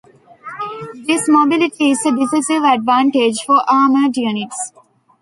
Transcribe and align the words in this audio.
This 1.05 1.29
mobility 1.29 1.91
is 1.91 2.03
a 2.07 2.11
decisive 2.11 2.63
advantage 2.63 3.43
for 3.45 3.61
armored 3.69 4.17
units. 4.17 4.71